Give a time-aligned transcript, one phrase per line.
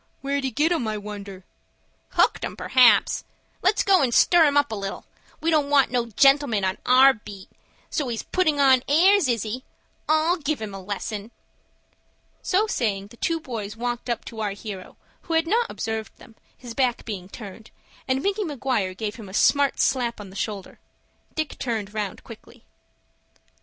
[0.21, 1.45] "Where'd he get 'em, I wonder?"
[2.13, 3.23] "Hooked 'em, p'raps.
[3.61, 5.05] Let's go and stir him up a little.
[5.41, 7.49] We don't want no gentlemen on our beat.
[7.91, 9.63] So he's puttin' on airs,—is he?
[10.09, 11.29] I'll give him a lesson."
[12.41, 16.35] So saying the two boys walked up to our hero, who had not observed them,
[16.57, 17.69] his back being turned,
[18.07, 20.79] and Micky Maguire gave him a smart slap on the shoulder.
[21.35, 22.63] Dick turned round quickly.